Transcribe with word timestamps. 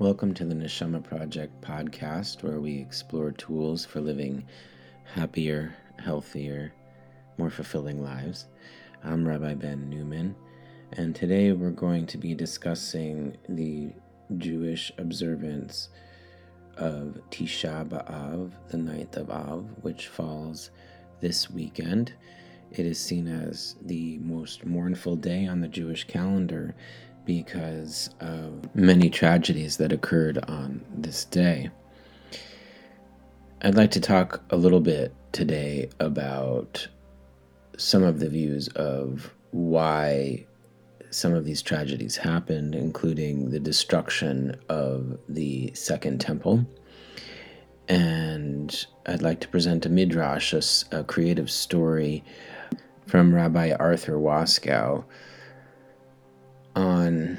Welcome 0.00 0.32
to 0.34 0.44
the 0.44 0.54
Neshama 0.54 1.02
Project 1.02 1.60
podcast, 1.60 2.44
where 2.44 2.60
we 2.60 2.78
explore 2.78 3.32
tools 3.32 3.84
for 3.84 4.00
living 4.00 4.44
happier, 5.02 5.74
healthier, 5.98 6.72
more 7.36 7.50
fulfilling 7.50 8.00
lives. 8.00 8.46
I'm 9.02 9.26
Rabbi 9.26 9.54
Ben 9.54 9.90
Newman, 9.90 10.36
and 10.92 11.16
today 11.16 11.50
we're 11.50 11.70
going 11.70 12.06
to 12.06 12.16
be 12.16 12.32
discussing 12.32 13.38
the 13.48 13.90
Jewish 14.36 14.92
observance 14.98 15.88
of 16.76 17.18
Tisha 17.32 17.84
B'Av, 17.88 18.52
the 18.68 18.78
ninth 18.78 19.16
of 19.16 19.30
Av, 19.30 19.66
which 19.82 20.06
falls 20.06 20.70
this 21.20 21.50
weekend. 21.50 22.12
It 22.70 22.86
is 22.86 23.00
seen 23.00 23.26
as 23.26 23.74
the 23.82 24.18
most 24.18 24.64
mournful 24.64 25.16
day 25.16 25.46
on 25.46 25.60
the 25.60 25.66
Jewish 25.66 26.04
calendar 26.04 26.76
because 27.28 28.08
of 28.20 28.74
many 28.74 29.10
tragedies 29.10 29.76
that 29.76 29.92
occurred 29.92 30.38
on 30.48 30.82
this 30.96 31.26
day. 31.26 31.68
I'd 33.60 33.74
like 33.74 33.90
to 33.90 34.00
talk 34.00 34.42
a 34.48 34.56
little 34.56 34.80
bit 34.80 35.14
today 35.32 35.90
about 36.00 36.88
some 37.76 38.02
of 38.02 38.18
the 38.18 38.30
views 38.30 38.68
of 38.68 39.34
why 39.50 40.46
some 41.10 41.34
of 41.34 41.44
these 41.44 41.60
tragedies 41.60 42.16
happened, 42.16 42.74
including 42.74 43.50
the 43.50 43.60
destruction 43.60 44.56
of 44.70 45.18
the 45.28 45.70
Second 45.74 46.22
Temple. 46.22 46.64
And 47.88 48.86
I'd 49.04 49.20
like 49.20 49.40
to 49.40 49.48
present 49.48 49.84
a 49.84 49.90
midrash, 49.90 50.54
a, 50.54 50.62
a 51.00 51.04
creative 51.04 51.50
story 51.50 52.24
from 53.06 53.34
Rabbi 53.34 53.72
Arthur 53.78 54.14
Waskow 54.14 55.04
on 56.78 57.36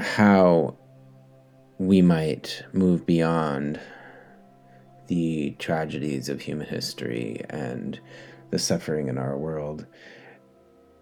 how 0.00 0.74
we 1.76 2.00
might 2.00 2.64
move 2.72 3.04
beyond 3.04 3.78
the 5.06 5.54
tragedies 5.58 6.30
of 6.30 6.40
human 6.40 6.66
history 6.66 7.44
and 7.50 8.00
the 8.50 8.58
suffering 8.58 9.08
in 9.08 9.18
our 9.18 9.36
world 9.36 9.84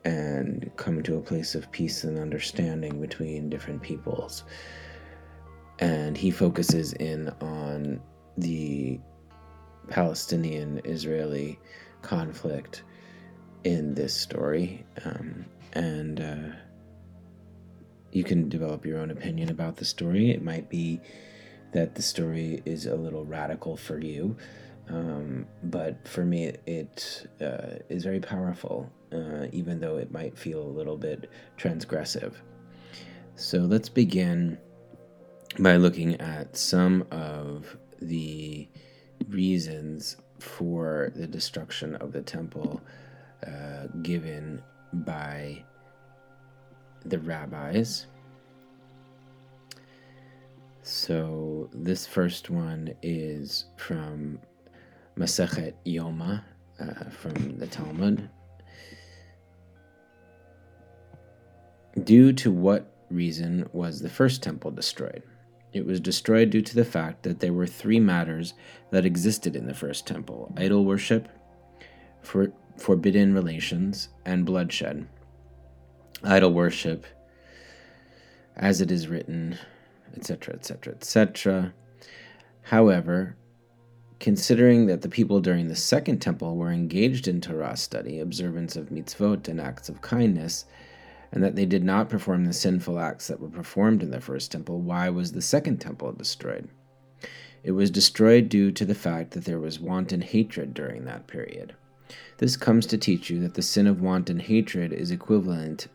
and 0.04 0.72
come 0.76 1.04
to 1.04 1.16
a 1.16 1.20
place 1.20 1.54
of 1.54 1.70
peace 1.70 2.02
and 2.02 2.18
understanding 2.18 3.00
between 3.00 3.48
different 3.48 3.80
peoples. 3.80 4.42
And 5.78 6.18
he 6.18 6.32
focuses 6.32 6.94
in 6.94 7.28
on 7.40 8.00
the 8.36 8.98
Palestinian 9.88 10.80
Israeli 10.84 11.60
conflict 12.02 12.82
in 13.62 13.94
this 13.94 14.16
story. 14.16 14.84
Um, 15.04 15.44
and 15.74 16.20
uh, 16.20 16.56
you 18.12 18.22
can 18.22 18.48
develop 18.48 18.84
your 18.84 18.98
own 18.98 19.10
opinion 19.10 19.50
about 19.50 19.76
the 19.76 19.84
story. 19.84 20.30
It 20.30 20.42
might 20.42 20.68
be 20.68 21.00
that 21.72 21.94
the 21.94 22.02
story 22.02 22.62
is 22.64 22.86
a 22.86 22.94
little 22.94 23.24
radical 23.24 23.76
for 23.76 23.98
you, 23.98 24.36
um, 24.88 25.46
but 25.64 26.06
for 26.06 26.24
me, 26.24 26.52
it 26.66 27.26
uh, 27.40 27.78
is 27.88 28.04
very 28.04 28.20
powerful, 28.20 28.90
uh, 29.12 29.46
even 29.52 29.80
though 29.80 29.96
it 29.96 30.12
might 30.12 30.36
feel 30.36 30.60
a 30.62 30.68
little 30.68 30.98
bit 30.98 31.30
transgressive. 31.56 32.34
So 33.36 33.58
let's 33.58 33.88
begin 33.88 34.58
by 35.58 35.76
looking 35.76 36.20
at 36.20 36.56
some 36.56 37.06
of 37.10 37.76
the 38.00 38.68
reasons 39.28 40.16
for 40.38 41.12
the 41.14 41.26
destruction 41.26 41.94
of 41.96 42.12
the 42.12 42.22
temple 42.22 42.80
uh, 43.46 43.86
given 44.02 44.62
by 44.92 45.64
the 47.04 47.18
rabbis. 47.18 48.06
So 50.82 51.70
this 51.72 52.06
first 52.06 52.50
one 52.50 52.94
is 53.02 53.66
from 53.76 54.40
Masechet 55.16 55.74
Yoma 55.86 56.42
uh, 56.80 57.10
from 57.10 57.58
the 57.58 57.66
Talmud. 57.66 58.28
Due 62.02 62.32
to 62.32 62.50
what 62.50 62.92
reason 63.10 63.68
was 63.72 64.00
the 64.00 64.08
first 64.08 64.42
temple 64.42 64.70
destroyed? 64.70 65.22
It 65.72 65.86
was 65.86 66.00
destroyed 66.00 66.50
due 66.50 66.62
to 66.62 66.74
the 66.74 66.84
fact 66.84 67.22
that 67.22 67.40
there 67.40 67.52
were 67.52 67.66
three 67.66 68.00
matters 68.00 68.54
that 68.90 69.06
existed 69.06 69.54
in 69.54 69.66
the 69.66 69.74
first 69.74 70.06
temple 70.06 70.52
idol 70.56 70.84
worship, 70.84 71.28
for, 72.22 72.52
forbidden 72.76 73.34
relations, 73.34 74.08
and 74.24 74.44
bloodshed 74.44 75.06
idol 76.24 76.52
worship, 76.52 77.06
as 78.56 78.80
it 78.80 78.90
is 78.90 79.08
written, 79.08 79.58
etc., 80.16 80.54
etc., 80.54 80.94
etc. 80.94 81.74
However, 82.62 83.36
considering 84.20 84.86
that 84.86 85.02
the 85.02 85.08
people 85.08 85.40
during 85.40 85.66
the 85.66 85.74
Second 85.74 86.20
Temple 86.20 86.56
were 86.56 86.70
engaged 86.70 87.26
in 87.26 87.40
Torah 87.40 87.76
study, 87.76 88.20
observance 88.20 88.76
of 88.76 88.90
mitzvot, 88.90 89.48
and 89.48 89.60
acts 89.60 89.88
of 89.88 90.00
kindness, 90.00 90.64
and 91.32 91.42
that 91.42 91.56
they 91.56 91.66
did 91.66 91.82
not 91.82 92.08
perform 92.08 92.44
the 92.44 92.52
sinful 92.52 92.98
acts 92.98 93.26
that 93.26 93.40
were 93.40 93.48
performed 93.48 94.02
in 94.02 94.10
the 94.10 94.20
First 94.20 94.52
Temple, 94.52 94.80
why 94.80 95.08
was 95.08 95.32
the 95.32 95.42
Second 95.42 95.78
Temple 95.78 96.12
destroyed? 96.12 96.68
It 97.64 97.72
was 97.72 97.90
destroyed 97.90 98.48
due 98.48 98.70
to 98.72 98.84
the 98.84 98.94
fact 98.94 99.32
that 99.32 99.44
there 99.44 99.60
was 99.60 99.80
wanton 99.80 100.20
hatred 100.20 100.74
during 100.74 101.04
that 101.04 101.26
period. 101.26 101.74
This 102.38 102.56
comes 102.56 102.86
to 102.86 102.98
teach 102.98 103.30
you 103.30 103.40
that 103.40 103.54
the 103.54 103.62
sin 103.62 103.86
of 103.86 104.00
wanton 104.00 104.38
hatred 104.40 104.92
is 104.92 105.10
equivalent 105.10 105.88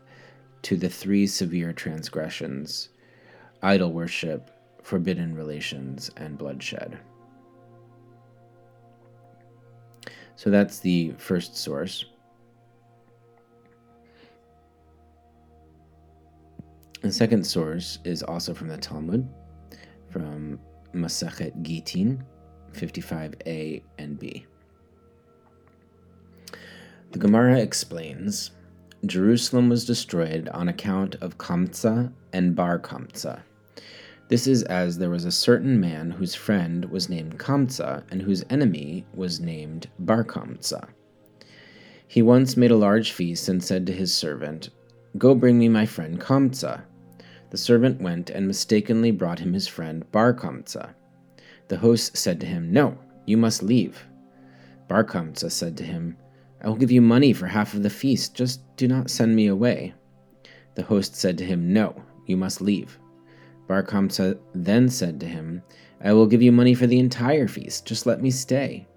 to 0.63 0.75
the 0.75 0.90
three 0.90 1.28
severe 1.28 1.73
transgressions 1.73 2.90
idol 3.63 3.91
worship, 3.91 4.51
forbidden 4.84 5.34
relations, 5.35 6.12
and 6.18 6.38
bloodshed. 6.38 7.00
So 10.35 10.51
that's 10.51 10.79
the 10.79 11.13
first 11.17 11.57
source. 11.57 12.06
The 17.01 17.12
second 17.12 17.46
source 17.46 18.00
is 18.03 18.22
also 18.22 18.53
from 18.53 18.67
the 18.67 18.78
Talmud, 18.78 19.28
from 20.09 20.59
Masechet 20.94 21.62
Gittin, 21.63 22.23
55a 22.73 23.81
and 23.97 24.19
b. 24.19 24.46
The 27.12 27.19
Gemara 27.19 27.59
explains 27.59 28.51
Jerusalem 29.06 29.69
was 29.69 29.85
destroyed 29.85 30.50
on 30.50 30.68
account 30.68 31.16
of 31.22 31.38
Kamsa 31.38 32.12
and 32.34 32.56
Bar 32.56 32.80
Kamsa. 32.80 33.41
This 34.28 34.47
is 34.47 34.63
as 34.63 34.97
there 34.97 35.12
was 35.12 35.24
a 35.24 35.31
certain 35.31 35.80
man 35.80 36.09
whose 36.09 36.34
friend 36.34 36.84
was 36.85 37.08
named 37.08 37.38
Kamsa 37.38 38.03
and 38.09 38.22
whose 38.22 38.44
enemy 38.50 39.06
was 39.13 39.40
named 39.40 39.88
Bar 40.00 40.24
Kamsa. 40.24 40.90
He 42.08 42.24
once 42.24 42.58
made 42.58 42.72
a 42.72 42.75
large 42.75 43.12
feast 43.12 43.47
and 43.50 43.63
said 43.63 43.85
to 43.85 43.94
his 43.94 44.13
servant, 44.13 44.69
Go 45.18 45.35
bring 45.35 45.59
me 45.59 45.69
my 45.69 45.85
friend 45.85 46.19
Kamsa. 46.19 46.81
The 47.52 47.58
servant 47.58 48.02
went 48.02 48.31
and 48.31 48.47
mistakenly 48.47 49.12
brought 49.12 49.40
him 49.40 49.53
his 49.53 49.68
friend 49.68 50.12
Bar 50.12 50.34
Kamsa. 50.34 50.90
The 51.68 51.78
host 51.78 52.18
said 52.18 52.40
to 52.40 52.47
him, 52.47 52.74
No, 52.74 52.97
you 53.25 53.38
must 53.38 53.62
leave. 53.62 54.08
Bar 54.88 55.03
Kamsa 55.03 55.52
said 55.52 55.78
to 55.78 55.84
him, 55.84 56.18
I 56.62 56.68
will 56.68 56.75
give 56.75 56.91
you 56.91 57.01
money 57.01 57.34
for 57.34 57.47
half 57.47 57.73
of 57.73 57.84
the 57.84 57.90
feast, 57.90 58.35
just 58.35 58.62
do 58.78 58.88
not 58.88 59.09
send 59.09 59.35
me 59.35 59.47
away. 59.47 59.94
The 60.75 60.84
host 60.84 61.16
said 61.16 61.38
to 61.38 61.45
him, 61.45 61.72
No, 61.72 62.03
you 62.25 62.38
must 62.38 62.62
leave. 62.62 63.00
Bar 63.68 63.84
Kamsa 63.84 64.40
then 64.53 64.90
said 64.90 65.19
to 65.19 65.28
him, 65.28 65.62
I 66.01 66.13
will 66.13 66.28
give 66.28 66.41
you 66.41 66.51
money 66.51 66.73
for 66.73 66.88
the 66.88 67.00
entire 67.00 67.47
feast, 67.47 67.85
just 67.85 68.06
let 68.06 68.22
me 68.22 68.31
stay. 68.31 68.88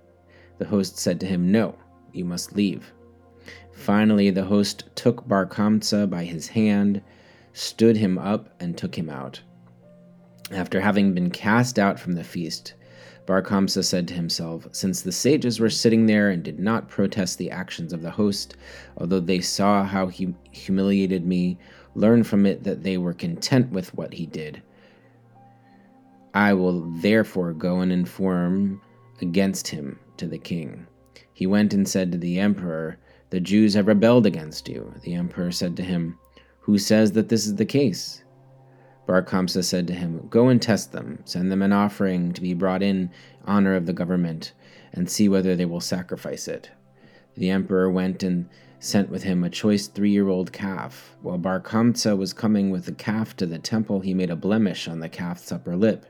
The 0.59 0.67
host 0.67 0.99
said 0.99 1.21
to 1.21 1.27
him, 1.27 1.51
No, 1.51 1.77
you 2.13 2.25
must 2.25 2.55
leave. 2.55 2.93
Finally, 3.73 4.31
the 4.31 4.45
host 4.45 4.85
took 4.95 5.27
Bar 5.27 5.47
Kamsa 5.47 6.09
by 6.09 6.25
his 6.25 6.49
hand, 6.49 7.01
stood 7.53 7.97
him 7.97 8.19
up, 8.19 8.55
and 8.61 8.77
took 8.77 8.95
him 8.95 9.09
out. 9.09 9.41
After 10.51 10.81
having 10.81 11.15
been 11.15 11.31
cast 11.31 11.79
out 11.79 11.99
from 11.99 12.13
the 12.13 12.25
feast, 12.25 12.75
Bar 13.31 13.69
said 13.69 14.09
to 14.09 14.15
himself, 14.15 14.67
Since 14.73 15.03
the 15.03 15.13
sages 15.13 15.61
were 15.61 15.71
sitting 15.71 16.07
there 16.07 16.31
and 16.31 16.43
did 16.43 16.59
not 16.59 16.89
protest 16.89 17.39
the 17.39 17.53
actions 17.53 17.93
of 17.93 18.03
the 18.03 18.11
host, 18.11 18.57
although 18.97 19.21
they 19.21 19.39
saw 19.41 19.85
how 19.85 20.09
he 20.09 20.35
humiliated 20.51 21.25
me, 21.25 21.57
learn 21.95 22.25
from 22.25 22.45
it 22.45 22.65
that 22.65 22.83
they 22.83 22.99
were 22.99 23.13
content 23.13 23.71
with 23.71 23.95
what 23.95 24.15
he 24.15 24.27
did. 24.27 24.61
I 26.35 26.55
will 26.55 26.91
therefore 27.01 27.53
go 27.53 27.79
and 27.79 27.93
inform 27.93 28.83
against 29.21 29.69
him 29.69 30.01
to 30.17 30.27
the 30.27 30.37
king. 30.37 30.89
He 31.33 31.47
went 31.47 31.73
and 31.73 31.89
said 31.89 32.11
to 32.11 32.19
the 32.19 32.41
emperor, 32.41 32.99
The 33.31 33.39
Jews 33.39 33.75
have 33.75 33.87
rebelled 33.87 34.27
against 34.27 34.69
you. 34.69 34.93
The 35.03 35.15
emperor 35.15 35.53
said 35.53 35.77
to 35.77 35.85
him, 35.85 36.19
Who 36.63 36.79
says 36.79 37.13
that 37.13 37.29
this 37.29 37.47
is 37.47 37.55
the 37.55 37.65
case? 37.65 38.25
Bar 39.11 39.25
Kamsa 39.25 39.65
said 39.65 39.89
to 39.89 39.93
him, 39.93 40.29
Go 40.31 40.47
and 40.47 40.63
test 40.63 40.93
them, 40.93 41.19
send 41.25 41.51
them 41.51 41.63
an 41.63 41.73
offering 41.73 42.33
to 42.33 42.41
be 42.41 42.55
brought 42.55 42.81
in 42.81 43.11
honor 43.45 43.75
of 43.75 43.87
the 43.87 43.93
government, 43.93 44.53
and 44.93 45.11
see 45.11 45.29
whether 45.29 45.57
they 45.57 45.65
will 45.65 45.81
sacrifice 45.81 46.47
it. 46.47 46.71
The 47.35 47.51
emperor 47.51 47.91
went 47.91 48.23
and 48.23 48.49
sent 48.79 49.11
with 49.11 49.25
him 49.25 49.43
a 49.43 49.51
choice 49.51 49.89
three 49.89 50.13
year 50.13 50.29
old 50.29 50.53
calf. 50.53 51.17
While 51.23 51.39
Bar 51.39 51.59
Kamsa 51.59 52.17
was 52.17 52.33
coming 52.33 52.71
with 52.71 52.85
the 52.85 52.93
calf 52.93 53.37
to 53.39 53.47
the 53.47 53.59
temple, 53.59 53.99
he 53.99 54.15
made 54.15 54.31
a 54.31 54.37
blemish 54.37 54.87
on 54.87 55.01
the 55.01 55.09
calf's 55.09 55.51
upper 55.51 55.75
lip. 55.75 56.07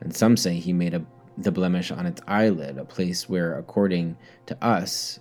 And 0.00 0.12
some 0.12 0.36
say 0.36 0.54
he 0.54 0.72
made 0.72 0.94
a, 0.94 1.06
the 1.38 1.52
blemish 1.52 1.92
on 1.92 2.06
its 2.06 2.22
eyelid, 2.26 2.76
a 2.76 2.84
place 2.84 3.28
where, 3.28 3.56
according 3.56 4.16
to 4.46 4.64
us, 4.64 5.20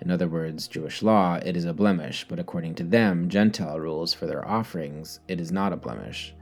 in 0.00 0.10
other 0.12 0.28
words, 0.28 0.68
Jewish 0.68 1.02
law, 1.02 1.40
it 1.44 1.56
is 1.56 1.64
a 1.64 1.74
blemish, 1.74 2.24
but 2.28 2.38
according 2.38 2.76
to 2.76 2.84
them, 2.84 3.28
Gentile 3.28 3.80
rules 3.80 4.14
for 4.14 4.26
their 4.26 4.46
offerings, 4.46 5.18
it 5.26 5.40
is 5.40 5.50
not 5.50 5.72
a 5.72 5.76
blemish. 5.76 6.34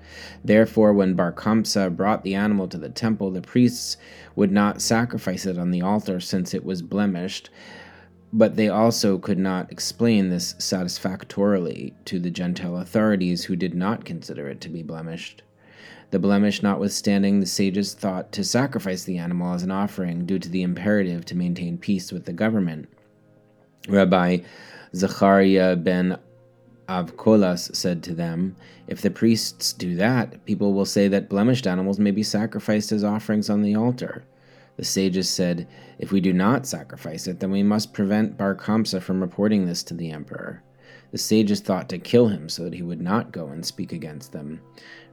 Therefore, 0.44 0.93
when 0.93 1.14
Bar 1.14 1.32
Kamsa 1.32 1.94
brought 1.94 2.23
the 2.23 2.35
animal 2.35 2.69
to 2.69 2.76
the 2.76 2.91
temple, 2.91 3.31
the 3.31 3.41
priests 3.41 3.97
would 4.35 4.53
not 4.53 4.82
sacrifice 4.82 5.47
it 5.47 5.58
on 5.58 5.70
the 5.70 5.81
altar 5.81 6.20
since 6.20 6.53
it 6.53 6.64
was 6.64 6.82
blemished, 6.82 7.49
but 8.32 8.56
they 8.56 8.69
also 8.69 9.17
could 9.17 9.38
not 9.38 9.73
explain 9.73 10.29
this 10.29 10.55
satisfactorily 10.58 11.94
to 12.05 12.19
the 12.19 12.31
Gentile 12.31 12.76
authorities 12.76 13.44
who 13.44 13.56
did 13.56 13.75
not 13.75 14.05
consider 14.05 14.49
it 14.49 14.61
to 14.61 14.69
be 14.69 14.82
blemished. 14.82 15.43
The 16.11 16.19
blemish 16.19 16.62
notwithstanding, 16.62 17.41
the 17.41 17.47
sages 17.47 17.94
thought 17.94 18.31
to 18.32 18.44
sacrifice 18.44 19.05
the 19.05 19.19
animal 19.19 19.55
as 19.55 19.62
an 19.62 19.70
offering 19.70 20.26
due 20.26 20.38
to 20.38 20.49
the 20.49 20.62
imperative 20.62 21.25
to 21.26 21.37
maintain 21.37 21.79
peace 21.79 22.12
with 22.12 22.26
the 22.26 22.32
government. 22.32 22.88
Rabbi 23.88 24.38
Zachariah 24.94 25.76
ben 25.76 26.18
Avkolas 26.88 27.74
said 27.74 28.02
to 28.04 28.14
them, 28.14 28.56
If 28.88 29.00
the 29.00 29.10
priests 29.10 29.72
do 29.72 29.94
that, 29.96 30.44
people 30.44 30.72
will 30.72 30.84
say 30.84 31.08
that 31.08 31.28
blemished 31.28 31.66
animals 31.66 31.98
may 31.98 32.10
be 32.10 32.22
sacrificed 32.22 32.92
as 32.92 33.04
offerings 33.04 33.48
on 33.48 33.62
the 33.62 33.76
altar. 33.76 34.24
The 34.76 34.84
sages 34.84 35.28
said, 35.28 35.68
If 35.98 36.12
we 36.12 36.20
do 36.20 36.32
not 36.32 36.66
sacrifice 36.66 37.26
it, 37.26 37.40
then 37.40 37.50
we 37.50 37.62
must 37.62 37.92
prevent 37.92 38.36
Bar 38.36 38.56
Kamsa 38.56 39.00
from 39.00 39.20
reporting 39.20 39.66
this 39.66 39.82
to 39.84 39.94
the 39.94 40.10
emperor. 40.10 40.62
The 41.12 41.18
sages 41.18 41.60
thought 41.60 41.88
to 41.90 41.98
kill 41.98 42.28
him 42.28 42.48
so 42.48 42.64
that 42.64 42.74
he 42.74 42.82
would 42.82 43.00
not 43.00 43.32
go 43.32 43.48
and 43.48 43.64
speak 43.64 43.92
against 43.92 44.32
them. 44.32 44.60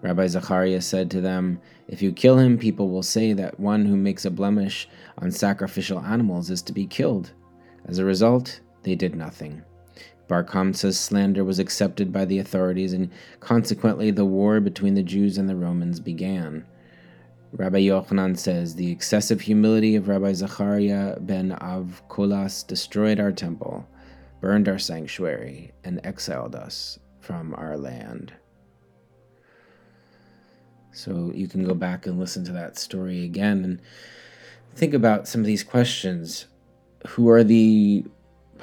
Rabbi 0.01 0.27
Zachariah 0.27 0.81
said 0.81 1.09
to 1.11 1.21
them, 1.21 1.61
If 1.87 2.01
you 2.01 2.11
kill 2.11 2.39
him, 2.39 2.57
people 2.57 2.89
will 2.89 3.03
say 3.03 3.33
that 3.33 3.59
one 3.59 3.85
who 3.85 3.95
makes 3.95 4.25
a 4.25 4.31
blemish 4.31 4.89
on 5.19 5.31
sacrificial 5.31 5.99
animals 5.99 6.49
is 6.49 6.61
to 6.63 6.73
be 6.73 6.87
killed. 6.87 7.31
As 7.85 7.99
a 7.99 8.05
result, 8.05 8.59
they 8.83 8.95
did 8.95 9.15
nothing. 9.15 9.63
Bar 10.27 10.44
Kamsa's 10.44 11.00
slander 11.00 11.44
was 11.44 11.59
accepted 11.59 12.13
by 12.13 12.25
the 12.25 12.39
authorities, 12.39 12.94
and 12.94 13.12
consequently, 13.39 14.09
the 14.12 14.25
war 14.25 14.59
between 14.59 14.94
the 14.94 15.03
Jews 15.03 15.38
and 15.38 15.50
the 15.50 15.56
Romans 15.56 16.00
began. 16.00 16.65
Rabbi 17.51 17.81
Yochanan 17.81 18.38
says 18.38 18.74
the 18.74 18.91
excessive 18.91 19.41
humility 19.41 19.95
of 19.95 20.07
Rabbi 20.07 20.33
Zachariah 20.33 21.19
ben 21.19 21.51
Avkolas 21.51 22.65
destroyed 22.65 23.19
our 23.19 23.31
temple, 23.31 23.88
burned 24.41 24.68
our 24.68 24.80
sanctuary, 24.80 25.71
and 25.83 26.00
exiled 26.03 26.56
us 26.56 26.97
from 27.19 27.53
our 27.56 27.77
land. 27.77 28.33
So 30.94 31.31
you 31.35 31.47
can 31.47 31.63
go 31.63 31.74
back 31.74 32.07
and 32.07 32.19
listen 32.19 32.44
to 32.45 32.51
that 32.53 32.77
story 32.77 33.24
again 33.24 33.63
and 33.63 33.81
think 34.75 34.94
about 34.94 35.27
some 35.27 35.41
of 35.41 35.47
these 35.47 35.63
questions. 35.63 36.47
Who 37.09 37.30
are 37.30 37.44
the 37.44 38.06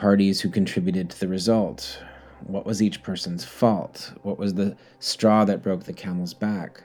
parties 0.00 0.40
who 0.40 0.48
contributed 0.48 1.10
to 1.10 1.20
the 1.20 1.28
result? 1.28 2.02
What 2.46 2.64
was 2.64 2.80
each 2.80 3.02
person's 3.02 3.44
fault? 3.44 4.14
What 4.22 4.38
was 4.38 4.54
the 4.54 4.74
straw 4.98 5.44
that 5.44 5.62
broke 5.62 5.84
the 5.84 5.92
camel's 5.92 6.32
back? 6.32 6.82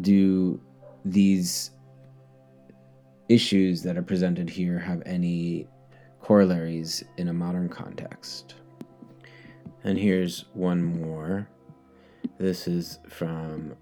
Do 0.00 0.60
these 1.04 1.70
issues 3.28 3.84
that 3.84 3.96
are 3.96 4.02
presented 4.02 4.50
here 4.50 4.80
have 4.80 5.00
any 5.06 5.68
corollaries 6.20 7.04
in 7.18 7.28
a 7.28 7.32
modern 7.32 7.68
context? 7.68 8.56
And 9.84 9.96
here's 9.96 10.46
one 10.54 10.82
more. 10.82 11.48
This 12.36 12.66
is 12.66 12.98
from 13.08 13.76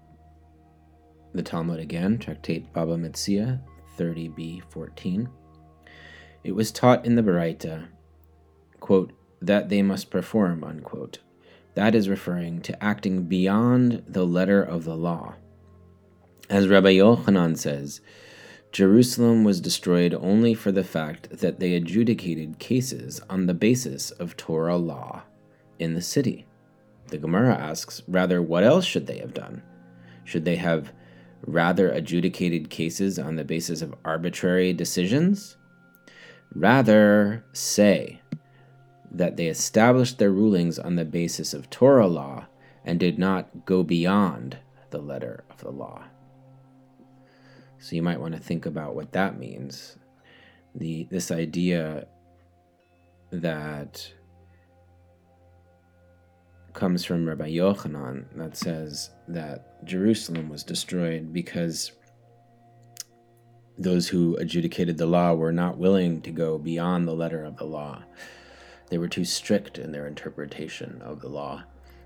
the 1.33 1.41
Talmud 1.41 1.79
again, 1.79 2.19
Tractate 2.19 2.71
Baba 2.71 2.95
Metzia, 2.97 3.59
30b 3.97 4.61
14. 4.69 5.27
It 6.45 6.53
was 6.53 6.71
taught 6.71 7.07
in 7.07 7.15
the 7.15 7.23
Baraita, 7.23 7.87
quote, 8.79 9.13
that 9.41 9.69
they 9.69 9.81
must 9.81 10.11
perform, 10.11 10.63
unquote. 10.63 11.17
That 11.73 11.95
is 11.95 12.07
referring 12.07 12.61
to 12.61 12.83
acting 12.83 13.23
beyond 13.23 14.03
the 14.07 14.27
letter 14.27 14.61
of 14.61 14.83
the 14.83 14.95
law. 14.95 15.33
As 16.47 16.67
Rabbi 16.67 16.93
Yochanan 16.93 17.57
says, 17.57 17.99
Jerusalem 18.71 19.43
was 19.43 19.59
destroyed 19.59 20.13
only 20.13 20.53
for 20.53 20.71
the 20.71 20.83
fact 20.83 21.39
that 21.39 21.59
they 21.59 21.73
adjudicated 21.73 22.59
cases 22.59 23.19
on 23.27 23.47
the 23.47 23.55
basis 23.55 24.11
of 24.11 24.37
Torah 24.37 24.77
law 24.77 25.23
in 25.79 25.95
the 25.95 26.01
city. 26.01 26.45
The 27.07 27.17
Gemara 27.17 27.55
asks, 27.55 28.03
rather, 28.07 28.39
what 28.39 28.63
else 28.63 28.85
should 28.85 29.07
they 29.07 29.17
have 29.17 29.33
done? 29.33 29.63
Should 30.25 30.45
they 30.45 30.57
have 30.57 30.93
rather 31.47 31.89
adjudicated 31.89 32.69
cases 32.69 33.17
on 33.17 33.35
the 33.35 33.43
basis 33.43 33.81
of 33.81 33.95
arbitrary 34.05 34.73
decisions? 34.73 35.57
Rather, 36.55 37.43
say 37.51 38.21
that 39.11 39.35
they 39.35 39.47
established 39.47 40.17
their 40.17 40.31
rulings 40.31 40.79
on 40.79 40.95
the 40.95 41.05
basis 41.05 41.53
of 41.53 41.69
Torah 41.69 42.07
law 42.07 42.47
and 42.85 42.99
did 42.99 43.19
not 43.19 43.65
go 43.65 43.83
beyond 43.83 44.57
the 44.89 44.97
letter 44.99 45.43
of 45.49 45.59
the 45.59 45.71
law. 45.71 46.03
So 47.79 47.95
you 47.95 48.01
might 48.01 48.19
want 48.19 48.33
to 48.35 48.39
think 48.39 48.65
about 48.65 48.95
what 48.95 49.11
that 49.11 49.37
means. 49.37 49.97
The 50.73 51.07
this 51.11 51.29
idea 51.29 52.07
that 53.31 54.11
comes 56.73 57.05
from 57.05 57.27
Rabbi 57.27 57.49
Yochanan 57.51 58.25
that 58.35 58.57
says 58.57 59.11
that 59.27 59.85
Jerusalem 59.85 60.49
was 60.49 60.63
destroyed 60.63 61.31
because 61.31 61.93
those 63.85 64.07
who 64.09 64.35
adjudicated 64.37 64.97
the 64.97 65.05
law 65.05 65.33
were 65.33 65.51
not 65.51 65.77
willing 65.77 66.19
to 66.19 66.31
go 66.31 66.57
beyond 66.57 67.07
the 67.07 67.13
letter 67.13 67.43
of 67.43 67.55
the 67.57 67.65
law. 67.65 68.03
They 68.89 68.97
were 68.97 69.07
too 69.07 69.23
strict 69.23 69.77
in 69.77 69.91
their 69.91 70.07
interpretation 70.07 71.01
of 71.03 71.21
the 71.21 71.29
law. 71.29 71.63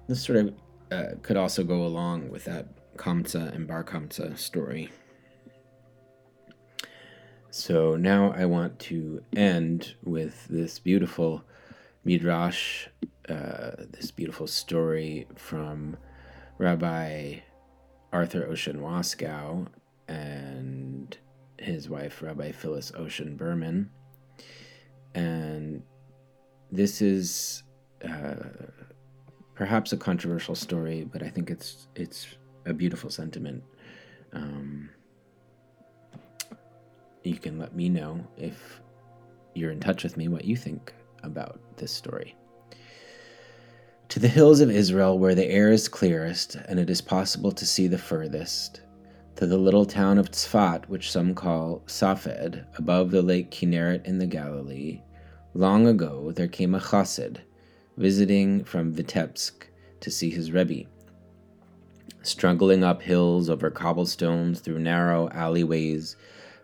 This 0.08 0.22
sort 0.22 0.38
of 0.40 0.54
uh, 0.92 1.16
could 1.22 1.38
also 1.38 1.64
go 1.64 1.86
along 1.86 2.30
with 2.30 2.44
that 2.46 2.68
Kamsa 2.98 3.56
and 3.56 3.66
Bar 3.66 3.86
Kamsa 3.86 4.38
story. 4.38 4.90
So 7.50 7.96
now 7.96 8.34
I 8.34 8.46
want 8.46 8.78
to 8.80 9.24
end 9.36 9.96
with 10.04 10.48
this 10.50 10.80
beautiful 10.80 11.44
midrash, 12.04 12.88
uh, 13.30 13.72
this 13.92 14.12
beautiful 14.12 14.48
story 14.48 15.28
from 15.36 15.96
Rabbi 16.58 17.40
Arthur 18.12 18.46
Ocean 18.48 18.82
Waskow 18.82 19.68
and 20.10 20.59
his 21.60 21.90
wife, 21.90 22.22
Rabbi 22.22 22.52
Phyllis 22.52 22.92
Ocean 22.96 23.36
Berman. 23.36 23.90
And 25.16 25.84
this 26.72 27.02
is 27.02 27.64
uh, 28.08 28.36
perhaps 29.56 29.92
a 29.92 29.98
controversial 29.98 30.56
story, 30.56 31.04
but 31.12 31.24
I 31.24 31.30
think 31.30 31.50
it's 31.50 31.88
it's 31.96 32.28
a 32.66 32.74
beautiful 32.74 33.10
sentiment. 33.10 33.64
Um, 34.34 34.90
you 37.24 37.38
can 37.38 37.60
let 37.60 37.76
me 37.76 37.90
know 37.90 38.26
if 38.38 38.82
you're 39.54 39.72
in 39.72 39.80
touch 39.80 40.04
with 40.04 40.16
me 40.16 40.28
what 40.28 40.46
you 40.46 40.56
think 40.56 40.94
about 41.24 41.60
this 41.78 41.92
story. 41.92 42.36
To 44.10 44.20
the 44.20 44.28
hills 44.28 44.60
of 44.60 44.72
Israel, 44.72 45.20
where 45.20 45.36
the 45.36 45.46
air 45.46 45.72
is 45.72 45.88
clearest 45.88 46.56
and 46.56 46.80
it 46.80 46.90
is 46.90 47.02
possible 47.02 47.52
to 47.52 47.66
see 47.66 47.88
the 47.88 47.98
furthest, 47.98 48.82
to 49.40 49.48
the 49.48 49.58
little 49.58 49.86
town 49.86 50.18
of 50.18 50.30
Tzfat, 50.30 50.90
which 50.90 51.10
some 51.10 51.34
call 51.34 51.82
Safed, 51.88 52.62
above 52.78 53.10
the 53.10 53.22
lake 53.22 53.50
Kinneret 53.50 54.06
in 54.06 54.18
the 54.18 54.26
Galilee, 54.26 55.02
long 55.54 55.88
ago 55.88 56.34
there 56.34 56.50
came 56.50 56.76
a 56.76 56.80
chassid, 56.82 57.38
visiting 57.96 58.66
from 58.66 58.94
Vitebsk 58.94 59.68
to 60.02 60.12
see 60.12 60.30
his 60.30 60.52
Rebbe. 60.52 60.90
Struggling 62.22 62.84
up 62.84 63.02
hills 63.02 63.50
over 63.50 63.72
cobblestones 63.72 64.60
through 64.60 64.80
narrow 64.80 65.30
alleyways, 65.30 66.18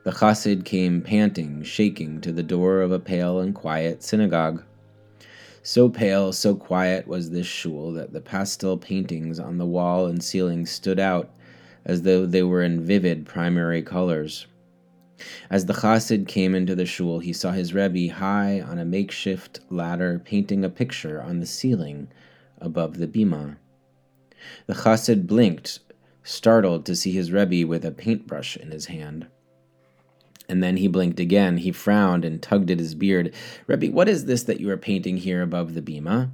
the 0.04 0.12
chassid 0.12 0.66
came 0.66 1.02
panting, 1.02 1.64
shaking 1.64 2.20
to 2.20 2.34
the 2.34 2.44
door 2.44 2.82
of 2.82 2.92
a 2.92 3.00
pale 3.00 3.40
and 3.40 3.56
quiet 3.56 4.04
synagogue. 4.04 4.62
So 5.64 5.88
pale, 5.88 6.34
so 6.34 6.56
quiet 6.56 7.08
was 7.08 7.32
this 7.32 7.48
shul 7.48 7.94
that 7.94 8.12
the 8.12 8.20
pastel 8.20 8.78
paintings 8.78 9.40
on 9.40 9.60
the 9.60 9.66
wall 9.66 10.08
and 10.08 10.22
ceiling 10.22 10.66
stood 10.66 11.00
out 11.00 11.30
as 11.86 12.02
though 12.02 12.26
they 12.26 12.44
were 12.44 12.64
in 12.64 12.86
vivid 12.86 13.26
primary 13.26 13.82
colors. 13.82 14.48
As 15.50 15.66
the 15.66 15.74
chassid 15.74 16.28
came 16.28 16.54
into 16.54 16.76
the 16.76 16.86
shul, 16.86 17.20
he 17.20 17.32
saw 17.32 17.52
his 17.52 17.74
Rebbe 17.74 18.14
high 18.14 18.60
on 18.60 18.80
a 18.80 18.86
makeshift 18.86 19.60
ladder 19.70 20.20
painting 20.24 20.66
a 20.66 20.70
picture 20.70 21.22
on 21.22 21.40
the 21.40 21.46
ceiling 21.46 22.10
above 22.60 22.98
the 22.98 23.08
bima. 23.08 23.58
The 24.68 24.74
chassid 24.74 25.26
blinked, 25.26 25.80
startled 26.24 26.86
to 26.86 26.96
see 26.96 27.12
his 27.12 27.32
Rebbe 27.32 27.68
with 27.68 27.86
a 27.86 27.92
paintbrush 27.92 28.58
in 28.58 28.72
his 28.72 28.88
hand. 28.88 29.28
And 30.50 30.62
then 30.62 30.78
he 30.78 30.88
blinked 30.88 31.20
again. 31.20 31.58
He 31.58 31.72
frowned 31.72 32.26
and 32.26 32.42
tugged 32.42 32.70
at 32.70 32.80
his 32.80 32.94
beard. 32.94 33.34
Rebbe, 33.68 33.88
what 33.88 34.10
is 34.10 34.26
this 34.26 34.44
that 34.44 34.60
you 34.60 34.70
are 34.70 34.78
painting 34.78 35.18
here 35.18 35.42
above 35.42 35.74
the 35.74 35.82
bima? 35.82 36.32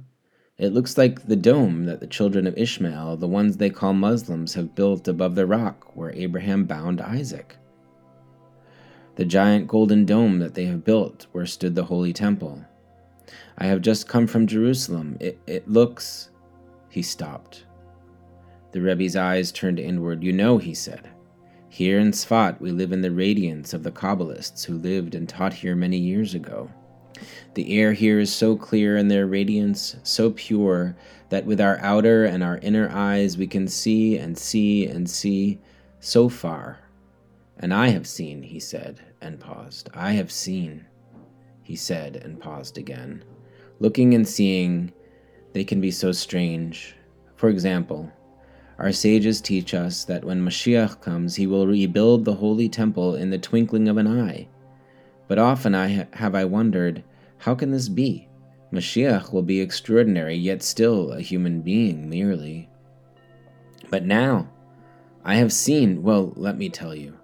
It 0.62 0.72
looks 0.72 0.96
like 0.96 1.26
the 1.26 1.34
dome 1.34 1.86
that 1.86 1.98
the 1.98 2.06
children 2.06 2.46
of 2.46 2.56
Ishmael, 2.56 3.16
the 3.16 3.26
ones 3.26 3.56
they 3.56 3.68
call 3.68 3.94
Muslims, 3.94 4.54
have 4.54 4.76
built 4.76 5.08
above 5.08 5.34
the 5.34 5.44
rock 5.44 5.96
where 5.96 6.12
Abraham 6.12 6.66
bound 6.66 7.00
Isaac. 7.00 7.56
The 9.16 9.24
giant 9.24 9.66
golden 9.66 10.04
dome 10.04 10.38
that 10.38 10.54
they 10.54 10.66
have 10.66 10.84
built 10.84 11.26
where 11.32 11.46
stood 11.46 11.74
the 11.74 11.86
holy 11.86 12.12
temple. 12.12 12.64
I 13.58 13.66
have 13.66 13.80
just 13.80 14.06
come 14.06 14.28
from 14.28 14.46
Jerusalem. 14.46 15.16
It, 15.18 15.40
it 15.48 15.68
looks. 15.68 16.30
He 16.90 17.02
stopped. 17.02 17.64
The 18.70 18.82
Rebbe's 18.82 19.16
eyes 19.16 19.50
turned 19.50 19.80
inward. 19.80 20.22
You 20.22 20.32
know, 20.32 20.58
he 20.58 20.74
said. 20.74 21.10
Here 21.70 21.98
in 21.98 22.12
Sfat, 22.12 22.60
we 22.60 22.70
live 22.70 22.92
in 22.92 23.00
the 23.00 23.10
radiance 23.10 23.74
of 23.74 23.82
the 23.82 23.90
Kabbalists 23.90 24.64
who 24.64 24.78
lived 24.78 25.16
and 25.16 25.28
taught 25.28 25.54
here 25.54 25.74
many 25.74 25.98
years 25.98 26.36
ago. 26.36 26.70
The 27.54 27.78
air 27.78 27.92
here 27.92 28.18
is 28.18 28.32
so 28.32 28.56
clear 28.56 28.96
and 28.96 29.10
their 29.10 29.26
radiance 29.26 29.96
so 30.02 30.30
pure 30.30 30.96
that 31.28 31.46
with 31.46 31.60
our 31.60 31.78
outer 31.78 32.24
and 32.24 32.42
our 32.42 32.58
inner 32.58 32.90
eyes 32.92 33.36
we 33.38 33.46
can 33.46 33.68
see 33.68 34.18
and 34.18 34.36
see 34.36 34.86
and 34.86 35.08
see 35.08 35.58
so 36.00 36.28
far. 36.28 36.80
And 37.58 37.72
I 37.72 37.88
have 37.88 38.06
seen, 38.06 38.42
he 38.42 38.58
said, 38.58 39.00
and 39.20 39.38
paused. 39.38 39.88
I 39.94 40.12
have 40.12 40.32
seen, 40.32 40.84
he 41.62 41.76
said, 41.76 42.16
and 42.16 42.40
paused 42.40 42.76
again. 42.76 43.24
Looking 43.78 44.14
and 44.14 44.26
seeing, 44.26 44.92
they 45.52 45.64
can 45.64 45.80
be 45.80 45.90
so 45.90 46.12
strange. 46.12 46.96
For 47.36 47.48
example, 47.48 48.10
our 48.78 48.92
sages 48.92 49.40
teach 49.40 49.74
us 49.74 50.04
that 50.04 50.24
when 50.24 50.44
Mashiach 50.44 51.00
comes, 51.00 51.36
he 51.36 51.46
will 51.46 51.66
rebuild 51.66 52.24
the 52.24 52.34
holy 52.34 52.68
temple 52.68 53.14
in 53.14 53.30
the 53.30 53.38
twinkling 53.38 53.88
of 53.88 53.96
an 53.96 54.06
eye. 54.06 54.48
But 55.28 55.38
often 55.38 55.74
I 55.74 55.88
ha- 55.88 56.06
have 56.14 56.34
I 56.34 56.44
wondered, 56.44 57.04
how 57.42 57.56
can 57.56 57.72
this 57.72 57.88
be? 57.88 58.28
Mashiach 58.72 59.32
will 59.32 59.42
be 59.42 59.60
extraordinary, 59.60 60.36
yet 60.36 60.62
still 60.62 61.10
a 61.10 61.20
human 61.20 61.60
being 61.60 62.08
merely. 62.08 62.68
But 63.90 64.06
now, 64.06 64.48
I 65.24 65.34
have 65.34 65.52
seen, 65.52 66.04
well, 66.04 66.32
let 66.36 66.56
me 66.56 66.68
tell 66.68 66.94
you. 66.94 67.18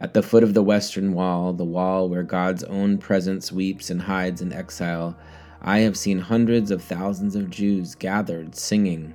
At 0.00 0.14
the 0.14 0.22
foot 0.22 0.44
of 0.44 0.54
the 0.54 0.62
western 0.62 1.12
wall, 1.12 1.52
the 1.52 1.64
wall 1.64 2.08
where 2.08 2.22
God's 2.22 2.62
own 2.62 2.98
presence 2.98 3.50
weeps 3.50 3.90
and 3.90 4.00
hides 4.00 4.42
in 4.42 4.52
exile, 4.52 5.18
I 5.60 5.80
have 5.80 5.96
seen 5.96 6.20
hundreds 6.20 6.70
of 6.70 6.80
thousands 6.80 7.34
of 7.34 7.50
Jews 7.50 7.96
gathered, 7.96 8.54
singing. 8.54 9.12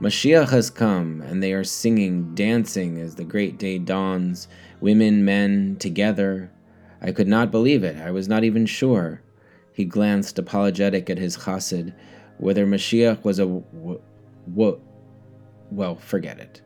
Mashiach 0.00 0.50
has 0.50 0.70
come, 0.70 1.22
and 1.22 1.42
they 1.42 1.54
are 1.54 1.64
singing, 1.64 2.36
dancing 2.36 2.98
as 2.98 3.16
the 3.16 3.24
great 3.24 3.58
day 3.58 3.78
dawns, 3.78 4.46
women, 4.80 5.24
men, 5.24 5.74
together. 5.80 6.52
I 7.02 7.10
could 7.10 7.26
not 7.26 7.50
believe 7.50 7.82
it. 7.82 7.96
I 7.96 8.12
was 8.12 8.28
not 8.28 8.44
even 8.44 8.64
sure. 8.64 9.22
He 9.80 9.86
glanced 9.86 10.38
apologetic 10.38 11.08
at 11.08 11.16
his 11.16 11.38
chassid, 11.38 11.94
whether 12.36 12.66
Mashiach 12.66 13.24
was 13.24 13.38
a. 13.38 13.46
W- 13.46 14.02
w- 14.46 14.80
well, 15.70 15.96
forget 15.96 16.38
it. 16.38 16.60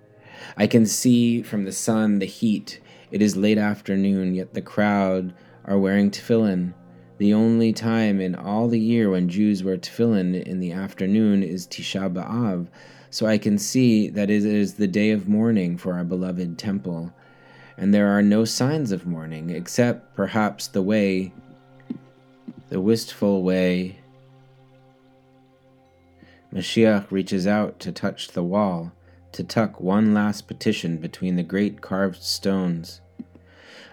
I 0.56 0.66
can 0.66 0.84
see 0.84 1.40
from 1.40 1.62
the 1.62 1.70
sun 1.70 2.18
the 2.18 2.26
heat. 2.26 2.80
It 3.12 3.22
is 3.22 3.36
late 3.36 3.56
afternoon, 3.56 4.34
yet 4.34 4.54
the 4.54 4.60
crowd 4.60 5.32
are 5.64 5.78
wearing 5.78 6.10
tefillin. 6.10 6.74
The 7.18 7.32
only 7.32 7.72
time 7.72 8.20
in 8.20 8.34
all 8.34 8.66
the 8.66 8.80
year 8.80 9.10
when 9.10 9.28
Jews 9.28 9.62
wear 9.62 9.76
tefillin 9.76 10.42
in 10.42 10.58
the 10.58 10.72
afternoon 10.72 11.44
is 11.44 11.68
Tisha 11.68 12.12
B'Av, 12.12 12.66
so 13.10 13.26
I 13.26 13.38
can 13.38 13.58
see 13.58 14.10
that 14.10 14.28
it 14.28 14.44
is 14.44 14.74
the 14.74 14.88
day 14.88 15.12
of 15.12 15.28
mourning 15.28 15.78
for 15.78 15.94
our 15.94 16.02
beloved 16.02 16.58
temple. 16.58 17.14
And 17.78 17.94
there 17.94 18.08
are 18.08 18.22
no 18.22 18.44
signs 18.44 18.90
of 18.90 19.06
mourning, 19.06 19.50
except 19.50 20.16
perhaps 20.16 20.66
the 20.66 20.82
way, 20.82 21.32
the 22.74 22.80
wistful 22.80 23.44
way. 23.44 23.96
Mashiach 26.52 27.08
reaches 27.08 27.46
out 27.46 27.78
to 27.78 27.92
touch 27.92 28.32
the 28.32 28.42
wall, 28.42 28.90
to 29.30 29.44
tuck 29.44 29.80
one 29.80 30.12
last 30.12 30.48
petition 30.48 30.96
between 30.96 31.36
the 31.36 31.44
great 31.44 31.80
carved 31.80 32.20
stones. 32.20 33.00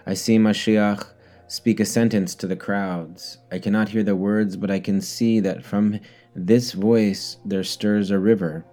I 0.04 0.14
see 0.14 0.36
Mashiach 0.36 1.06
speak 1.46 1.78
a 1.78 1.84
sentence 1.84 2.34
to 2.34 2.48
the 2.48 2.56
crowds. 2.56 3.38
I 3.52 3.60
cannot 3.60 3.90
hear 3.90 4.02
the 4.02 4.16
words, 4.16 4.56
but 4.56 4.68
I 4.68 4.80
can 4.80 5.00
see 5.00 5.38
that 5.38 5.62
from 5.62 6.00
this 6.34 6.72
voice 6.72 7.36
there 7.44 7.62
stirs 7.62 8.10
a 8.10 8.18
river. 8.18 8.64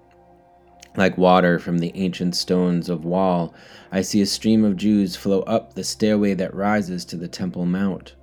Like 0.98 1.20
water 1.20 1.60
from 1.60 1.78
the 1.78 1.92
ancient 1.94 2.36
stones 2.36 2.90
of 2.90 3.06
wall, 3.06 3.54
I 3.92 4.02
see 4.02 4.22
a 4.22 4.26
stream 4.26 4.66
of 4.66 4.76
Jews 4.76 5.16
flow 5.16 5.42
up 5.42 5.76
the 5.76 5.84
stairway 5.84 6.34
that 6.34 6.56
rises 6.56 7.06
to 7.06 7.16
the 7.16 7.28
Temple 7.28 7.68
Mount. 7.68 8.16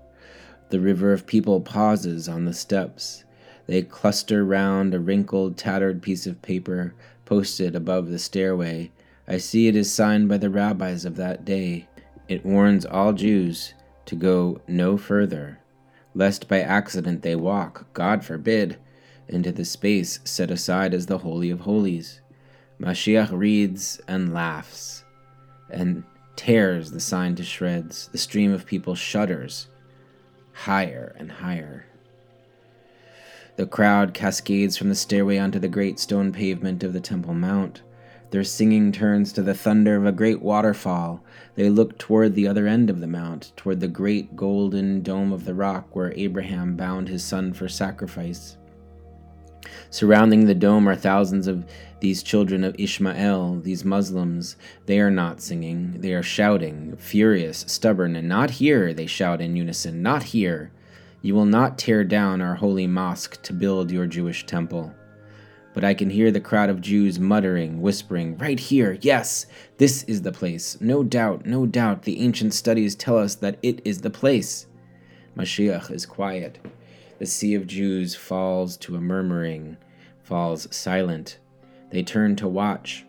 The 0.69 0.81
river 0.81 1.13
of 1.13 1.27
people 1.27 1.61
pauses 1.61 2.29
on 2.29 2.45
the 2.45 2.53
steps. 2.53 3.25
They 3.67 3.83
cluster 3.83 4.45
round 4.45 4.95
a 4.95 5.01
wrinkled, 5.01 5.57
tattered 5.57 6.03
piece 6.03 6.27
of 6.27 6.43
paper 6.43 6.95
posted 7.25 7.77
above 7.77 8.11
the 8.11 8.19
stairway. 8.19 8.91
I 9.29 9.39
see 9.39 9.69
it 9.69 9.77
is 9.77 9.93
signed 9.93 10.29
by 10.29 10.39
the 10.39 10.51
rabbis 10.51 11.05
of 11.05 11.17
that 11.17 11.45
day. 11.45 11.89
It 12.29 12.45
warns 12.45 12.85
all 12.85 13.13
Jews 13.13 13.75
to 14.07 14.17
go 14.17 14.61
no 14.67 14.97
further, 14.97 15.61
lest 16.15 16.49
by 16.49 16.61
accident 16.61 17.23
they 17.23 17.37
walk, 17.37 17.87
God 17.93 18.25
forbid, 18.25 18.77
into 19.29 19.53
the 19.53 19.65
space 19.65 20.21
set 20.25 20.51
aside 20.51 20.95
as 20.95 21.07
the 21.07 21.19
Holy 21.19 21.51
of 21.51 21.61
Holies. 21.61 22.21
Mashiach 22.81 23.31
reads 23.31 24.01
and 24.09 24.33
laughs 24.33 25.05
and 25.71 26.05
tears 26.35 26.91
the 26.91 27.01
sign 27.01 27.35
to 27.37 27.45
shreds. 27.45 28.09
The 28.09 28.19
stream 28.19 28.53
of 28.53 28.67
people 28.67 28.95
shudders 28.95 29.69
higher 30.65 31.15
and 31.19 31.31
higher. 31.31 31.85
The 33.57 33.67
crowd 33.67 34.15
cascades 34.15 34.77
from 34.77 34.89
the 34.89 34.95
stairway 34.95 35.39
onto 35.39 35.59
the 35.59 35.69
great 35.69 35.99
stone 35.99 36.33
pavement 36.33 36.83
of 36.83 36.93
the 36.93 37.01
Temple 37.01 37.35
Mount. 37.35 37.83
Their 38.31 38.43
singing 38.43 38.91
turns 38.91 39.33
to 39.35 39.43
the 39.43 39.55
thunder 39.55 39.97
of 39.97 40.05
a 40.05 40.13
great 40.13 40.43
waterfall. 40.43 41.23
They 41.55 41.71
look 41.71 41.99
toward 41.99 42.35
the 42.35 42.49
other 42.49 42.67
end 42.67 42.91
of 42.91 43.01
the 43.01 43.07
mount, 43.07 43.53
toward 43.57 43.81
the 43.81 43.89
great 43.89 44.35
golden 44.35 45.03
dome 45.03 45.33
of 45.33 45.45
the 45.45 45.55
rock 45.55 45.95
where 45.95 46.13
Abraham 46.17 46.75
bound 46.75 47.09
his 47.09 47.23
son 47.23 47.53
for 47.53 47.69
sacrifice. 47.69 48.57
Surrounding 49.91 50.47
the 50.47 50.55
dome 50.55 50.89
are 50.89 50.97
thousands 50.97 51.47
of 51.47 51.65
these 52.01 52.23
children 52.23 52.65
of 52.65 52.77
Ishmael, 52.79 53.61
these 53.61 53.85
Muslims. 53.85 54.57
They 54.87 55.01
are 55.01 55.11
not 55.11 55.41
singing, 55.41 56.01
they 56.01 56.13
are 56.13 56.23
shouting, 56.23 56.97
furious, 56.97 57.65
stubborn, 57.69 58.17
and 58.17 58.29
not 58.29 58.51
here, 58.51 58.93
they 58.93 59.07
shout 59.07 59.41
in 59.41 59.57
unison, 59.57 60.03
not 60.03 60.23
here. 60.23 60.73
You 61.23 61.35
will 61.35 61.47
not 61.47 61.79
tear 61.79 62.05
down 62.05 62.41
our 62.41 62.55
holy 62.55 62.87
mosque 62.87 63.43
to 63.43 63.53
build 63.53 63.91
your 63.91 64.07
Jewish 64.07 64.47
temple 64.47 64.95
but 65.77 65.85
I 65.85 65.93
can 65.93 66.09
hear 66.09 66.31
the 66.31 66.41
crowd 66.41 66.71
of 66.71 66.81
Jews 66.81 67.21
muttering, 67.21 67.83
whispering, 67.83 68.39
Right 68.39 68.59
here, 68.59 68.97
yes, 69.03 69.45
this 69.77 70.05
is 70.05 70.23
the 70.23 70.33
place. 70.33 70.81
No 70.81 71.05
doubt, 71.05 71.45
no 71.45 71.67
doubt, 71.67 72.05
the 72.05 72.19
ancient 72.23 72.55
studies 72.55 72.95
tell 72.95 73.19
us 73.19 73.35
that 73.35 73.59
it 73.63 73.83
is 73.85 74.01
the 74.01 74.09
place. 74.09 74.69
Mashiach 75.37 75.91
is 75.91 76.07
quiet. 76.07 76.59
The 77.19 77.27
sea 77.27 77.55
of 77.55 77.67
Jews 77.67 78.15
falls 78.15 78.77
to 78.79 78.97
a 78.97 79.01
murmuring, 79.01 79.79
falls 80.23 80.69
silent. 80.75 81.39
They 81.91 82.03
turn 82.03 82.37
to 82.37 82.49
watch. 82.49 83.05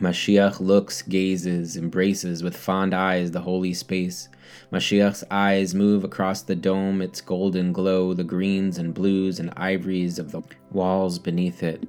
Mashiach 0.00 0.60
looks, 0.60 1.02
gazes, 1.02 1.76
embraces 1.76 2.42
with 2.42 2.56
fond 2.56 2.94
eyes 2.94 3.30
the 3.30 3.40
holy 3.40 3.74
space. 3.74 4.28
Mashiach's 4.70 5.24
eyes 5.30 5.74
move 5.74 6.04
across 6.04 6.42
the 6.42 6.54
dome, 6.54 7.02
its 7.02 7.20
golden 7.20 7.72
glow, 7.72 8.14
the 8.14 8.24
greens 8.24 8.78
and 8.78 8.94
blues 8.94 9.40
and 9.40 9.52
ivories 9.56 10.18
of 10.18 10.30
the 10.30 10.42
walls 10.70 11.18
beneath 11.18 11.62
it. 11.62 11.82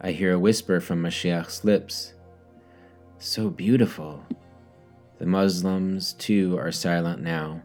I 0.00 0.12
hear 0.12 0.32
a 0.32 0.38
whisper 0.38 0.80
from 0.80 1.02
Mashiach's 1.02 1.64
lips. 1.64 2.14
So 3.18 3.48
beautiful. 3.50 4.24
The 5.20 5.26
Muslims, 5.26 6.14
too, 6.14 6.56
are 6.58 6.72
silent 6.72 7.20
now. 7.20 7.60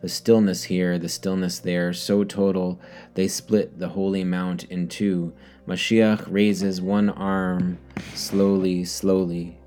The 0.00 0.08
stillness 0.08 0.64
here, 0.64 0.98
the 0.98 1.08
stillness 1.08 1.58
there, 1.58 1.92
so 1.92 2.24
total, 2.24 2.80
they 3.12 3.28
split 3.28 3.78
the 3.78 3.88
holy 3.88 4.24
mount 4.24 4.64
in 4.64 4.88
two. 4.88 5.34
Mashiach 5.66 6.24
raises 6.26 6.80
one 6.80 7.10
arm, 7.10 7.76
slowly, 8.14 8.84
slowly. 8.84 9.58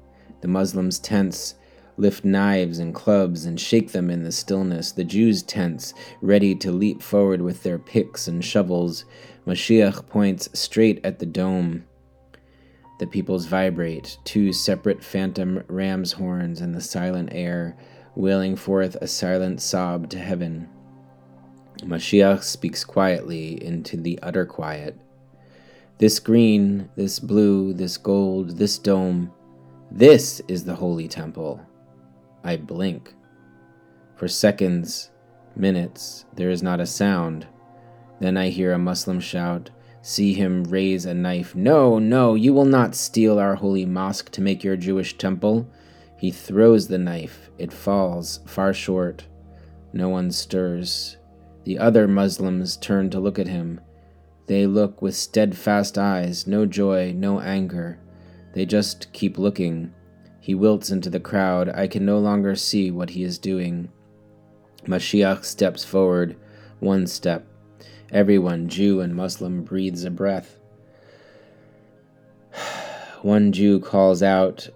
The 0.42 0.48
Muslims 0.48 0.98
tense, 0.98 1.54
lift 1.98 2.26
knives 2.26 2.80
and 2.80 2.96
clubs 2.96 3.46
and 3.46 3.60
shake 3.60 3.92
them 3.92 4.10
in 4.10 4.24
the 4.24 4.32
stillness. 4.32 4.92
The 4.92 5.04
Jews 5.04 5.44
tense, 5.44 5.94
ready 6.20 6.56
to 6.56 6.72
leap 6.72 7.04
forward 7.04 7.44
with 7.44 7.62
their 7.62 7.78
picks 7.78 8.28
and 8.28 8.44
shovels. 8.44 9.06
Mashiach 9.46 10.08
points 10.08 10.50
straight 10.60 11.00
at 11.04 11.20
the 11.20 11.28
dome. 11.28 11.84
The 13.02 13.08
peoples 13.08 13.48
vibrate, 13.48 14.20
two 14.26 14.54
separate 14.54 15.04
phantom 15.04 15.64
ram's 15.68 16.12
horns 16.12 16.62
in 16.62 16.72
the 16.72 16.82
silent 16.82 17.30
air, 17.32 17.76
wailing 18.14 18.56
forth 18.56 18.96
a 19.02 19.08
silent 19.08 19.60
sob 19.60 20.08
to 20.12 20.20
heaven. 20.20 20.70
Mashiach 21.80 22.44
speaks 22.44 22.84
quietly 22.84 23.54
into 23.66 23.98
the 23.98 24.20
utter 24.22 24.46
quiet. 24.46 25.00
This 25.98 26.20
green, 26.20 26.92
this 26.96 27.18
blue, 27.18 27.74
this 27.74 27.98
gold, 27.98 28.60
this 28.60 28.78
dome, 28.78 29.34
This 29.90 30.40
is 30.48 30.66
the 30.66 30.76
holy 30.76 31.08
temple. 31.08 31.60
I 32.44 32.58
blink. 32.58 33.16
For 34.16 34.28
seconds, 34.28 35.10
minutes, 35.56 36.26
there 36.36 36.52
is 36.52 36.62
not 36.62 36.80
a 36.80 36.86
sound. 36.86 37.48
Then 38.20 38.38
I 38.38 38.50
hear 38.50 38.74
a 38.74 38.78
Muslim 38.78 39.20
shout, 39.20 39.72
see 40.02 40.34
him 40.34 40.64
raise 40.66 41.06
a 41.06 41.14
knife. 41.14 41.56
No, 41.56 42.00
no, 42.00 42.36
you 42.36 42.54
will 42.54 42.66
not 42.66 42.96
steal 42.96 43.40
our 43.40 43.56
holy 43.56 43.86
mosque 43.86 44.32
to 44.32 44.42
make 44.42 44.64
your 44.64 44.76
Jewish 44.76 45.18
temple. 45.18 45.68
He 46.18 46.32
throws 46.32 46.88
the 46.88 46.98
knife. 46.98 47.50
It 47.58 47.74
falls 47.74 48.40
far 48.46 48.74
short. 48.74 49.26
No 49.94 50.10
one 50.10 50.32
stirs. 50.32 51.18
The 51.64 51.78
other 51.78 52.08
Muslims 52.08 52.78
turn 52.78 53.10
to 53.12 53.20
look 53.20 53.38
at 53.38 53.48
him. 53.48 53.82
They 54.48 54.66
look 54.66 55.02
with 55.02 55.16
steadfast 55.16 55.98
eyes, 55.98 56.48
no 56.48 56.66
joy, 56.66 57.14
no 57.16 57.40
anger. 57.40 58.00
They 58.54 58.66
just 58.66 59.12
keep 59.14 59.38
looking. 59.38 59.94
He 60.40 60.56
wilts 60.56 60.90
into 60.90 61.10
the 61.10 61.20
crowd. 61.20 61.70
I 61.70 61.88
can 61.88 62.06
no 62.06 62.20
longer 62.20 62.56
see 62.56 62.92
what 62.92 63.12
he 63.12 63.24
is 63.24 63.38
doing. 63.38 63.90
Mashiach 64.86 65.46
steps 65.46 65.84
forward, 65.84 66.36
one 66.80 67.06
step. 67.06 67.46
Everyone, 68.12 68.68
Jew 68.68 69.00
and 69.00 69.16
Muslim, 69.16 69.64
breathes 69.64 70.04
a 70.04 70.12
breath. 70.12 70.60
One 73.22 73.54
Jew 73.54 73.80
calls 73.80 74.22
out, 74.22 74.68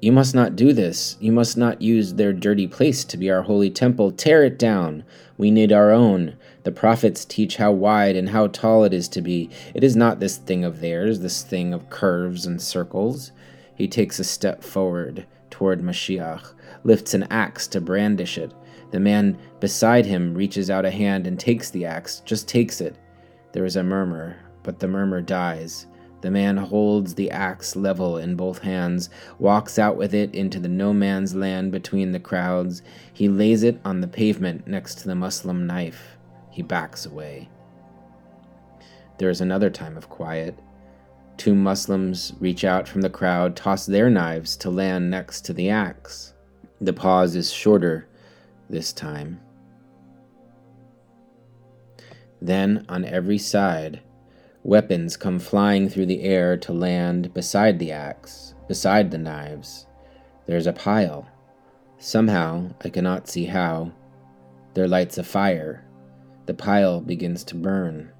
You 0.00 0.12
must 0.12 0.32
not 0.32 0.54
do 0.54 0.72
this. 0.72 1.16
You 1.18 1.32
must 1.32 1.56
not 1.56 1.82
use 1.82 2.14
their 2.14 2.32
dirty 2.32 2.68
place 2.68 3.04
to 3.06 3.16
be 3.16 3.30
our 3.30 3.42
holy 3.42 3.68
temple. 3.68 4.12
Tear 4.12 4.44
it 4.44 4.60
down. 4.60 5.02
We 5.36 5.50
need 5.50 5.72
our 5.72 5.90
own. 5.90 6.36
The 6.62 6.70
prophets 6.70 7.24
teach 7.24 7.56
how 7.56 7.72
wide 7.72 8.14
and 8.14 8.28
how 8.28 8.46
tall 8.46 8.84
it 8.84 8.94
is 8.94 9.08
to 9.08 9.20
be. 9.20 9.50
It 9.74 9.82
is 9.82 9.96
not 9.96 10.20
this 10.20 10.36
thing 10.36 10.64
of 10.64 10.80
theirs, 10.80 11.18
this 11.18 11.42
thing 11.42 11.74
of 11.74 11.90
curves 11.90 12.46
and 12.46 12.62
circles. 12.62 13.32
He 13.74 13.88
takes 13.88 14.20
a 14.20 14.24
step 14.24 14.62
forward 14.62 15.26
toward 15.50 15.82
Mashiach, 15.82 16.52
lifts 16.84 17.12
an 17.12 17.24
axe 17.24 17.66
to 17.68 17.80
brandish 17.80 18.38
it. 18.38 18.52
The 18.94 19.00
man 19.00 19.36
beside 19.58 20.06
him 20.06 20.36
reaches 20.36 20.70
out 20.70 20.84
a 20.84 20.90
hand 20.92 21.26
and 21.26 21.36
takes 21.36 21.68
the 21.68 21.84
axe, 21.84 22.20
just 22.20 22.46
takes 22.46 22.80
it. 22.80 22.94
There 23.50 23.64
is 23.64 23.74
a 23.74 23.82
murmur, 23.82 24.36
but 24.62 24.78
the 24.78 24.86
murmur 24.86 25.20
dies. 25.20 25.88
The 26.20 26.30
man 26.30 26.56
holds 26.56 27.12
the 27.12 27.28
axe 27.32 27.74
level 27.74 28.18
in 28.18 28.36
both 28.36 28.60
hands, 28.60 29.10
walks 29.40 29.80
out 29.80 29.96
with 29.96 30.14
it 30.14 30.32
into 30.32 30.60
the 30.60 30.68
no 30.68 30.92
man's 30.92 31.34
land 31.34 31.72
between 31.72 32.12
the 32.12 32.20
crowds. 32.20 32.82
He 33.12 33.28
lays 33.28 33.64
it 33.64 33.80
on 33.84 34.00
the 34.00 34.06
pavement 34.06 34.68
next 34.68 34.98
to 34.98 35.08
the 35.08 35.16
Muslim 35.16 35.66
knife. 35.66 36.16
He 36.50 36.62
backs 36.62 37.04
away. 37.04 37.48
There 39.18 39.28
is 39.28 39.40
another 39.40 39.70
time 39.70 39.96
of 39.96 40.08
quiet. 40.08 40.56
Two 41.36 41.56
Muslims 41.56 42.32
reach 42.38 42.64
out 42.64 42.86
from 42.86 43.00
the 43.00 43.10
crowd, 43.10 43.56
toss 43.56 43.86
their 43.86 44.08
knives 44.08 44.56
to 44.58 44.70
land 44.70 45.10
next 45.10 45.40
to 45.46 45.52
the 45.52 45.68
axe. 45.68 46.34
The 46.80 46.92
pause 46.92 47.34
is 47.34 47.52
shorter 47.52 48.06
this 48.74 48.92
time. 48.92 49.40
Then, 52.42 52.84
on 52.90 53.06
every 53.06 53.38
side, 53.38 54.02
Weapons 54.64 55.18
come 55.18 55.38
flying 55.38 55.90
through 55.90 56.06
the 56.06 56.22
air 56.22 56.56
to 56.56 56.72
land 56.72 57.34
beside 57.34 57.78
the 57.78 57.92
axe, 57.92 58.54
beside 58.66 59.10
the 59.10 59.18
knives. 59.18 59.86
There's 60.46 60.66
a 60.66 60.72
pile. 60.72 61.28
Somehow, 61.98 62.70
I 62.82 62.88
cannot 62.88 63.28
see 63.28 63.44
how, 63.44 63.92
there 64.72 64.88
lights 64.88 65.18
a 65.18 65.22
fire. 65.22 65.84
The 66.46 66.54
pile 66.54 67.02
begins 67.02 67.44
to 67.44 67.54
burn. 67.54 68.10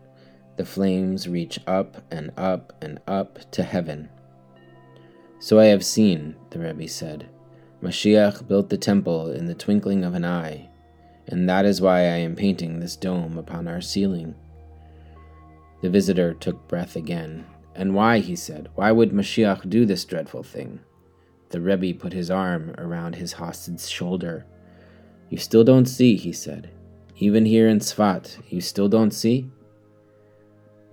The 0.59 0.67
flames 0.67 1.27
reach 1.27 1.59
up 1.67 2.03
and 2.11 2.31
up 2.37 2.75
and 2.83 3.01
up 3.07 3.51
to 3.53 3.63
heaven. 3.63 4.11
So 5.39 5.59
I 5.59 5.67
have 5.67 5.85
seen, 5.85 6.37
the 6.51 6.59
Rebbe 6.59 6.89
said. 6.89 7.27
Mashiach 7.85 8.49
built 8.49 8.71
the 8.71 8.79
temple 8.79 9.31
in 9.31 9.45
the 9.45 9.55
twinkling 9.55 10.05
of 10.05 10.15
an 10.15 10.25
eye, 10.25 10.71
and 11.27 11.47
that 11.47 11.67
is 11.67 11.83
why 11.83 11.99
I 11.99 12.17
am 12.17 12.35
painting 12.35 12.81
this 12.81 12.97
dome 12.97 13.37
upon 13.37 13.69
our 13.69 13.83
ceiling. 13.83 14.35
The 15.83 15.91
visitor 15.91 16.33
took 16.33 16.67
breath 16.67 16.97
again. 16.97 17.45
And 17.75 17.95
why, 17.95 18.21
he 18.21 18.37
said, 18.37 18.71
why 18.75 18.91
would 18.91 19.11
Mashiach 19.11 19.69
do 19.69 19.85
this 19.85 20.07
dreadful 20.07 20.43
thing? 20.43 20.81
The 21.51 21.61
Rebbe 21.61 21.99
put 21.99 22.15
his 22.15 22.31
arm 22.31 22.75
around 22.79 23.17
his 23.17 23.35
Hasid's 23.35 23.91
shoulder. 23.91 24.47
You 25.29 25.37
still 25.37 25.65
don't 25.65 25.87
see, 25.87 26.17
he 26.17 26.33
said. 26.33 26.71
Even 27.17 27.45
here 27.45 27.69
in 27.69 27.81
Sfat, 27.81 28.39
you 28.49 28.63
still 28.63 28.89
don't 28.89 29.11
see? 29.11 29.51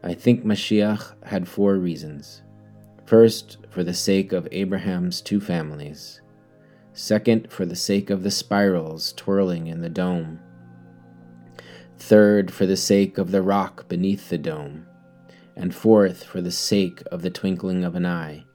I 0.03 0.13
think 0.13 0.43
Mashiach 0.43 1.23
had 1.23 1.47
four 1.47 1.75
reasons. 1.75 2.41
First, 3.05 3.59
for 3.69 3.83
the 3.83 3.93
sake 3.93 4.33
of 4.33 4.47
Abraham's 4.51 5.21
two 5.21 5.39
families. 5.39 6.21
Second, 6.93 7.51
for 7.51 7.65
the 7.65 7.75
sake 7.75 8.09
of 8.09 8.23
the 8.23 8.31
spirals 8.31 9.13
twirling 9.13 9.67
in 9.67 9.81
the 9.81 9.89
dome. 9.89 10.39
Third, 11.97 12.51
for 12.51 12.65
the 12.65 12.77
sake 12.77 13.17
of 13.17 13.31
the 13.31 13.41
rock 13.41 13.87
beneath 13.87 14.29
the 14.29 14.37
dome. 14.37 14.85
And 15.55 15.73
fourth, 15.73 16.23
for 16.23 16.41
the 16.41 16.51
sake 16.51 17.01
of 17.11 17.21
the 17.21 17.29
twinkling 17.29 17.83
of 17.83 17.95
an 17.95 18.05
eye. 18.05 18.45